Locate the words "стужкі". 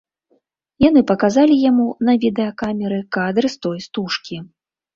3.87-4.45